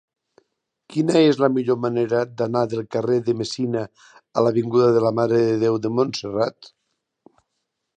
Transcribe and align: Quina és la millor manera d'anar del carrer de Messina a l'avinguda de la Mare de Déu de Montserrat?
Quina 0.93 1.19
és 1.31 1.37
la 1.41 1.49
millor 1.57 1.77
manera 1.83 2.23
d'anar 2.41 2.65
del 2.73 2.83
carrer 2.97 3.19
de 3.29 3.37
Messina 3.43 3.87
a 4.43 4.47
l'avinguda 4.49 4.89
de 4.99 5.07
la 5.09 5.17
Mare 5.21 5.47
de 5.51 5.57
Déu 5.67 5.83
de 5.87 5.97
Montserrat? 6.01 6.77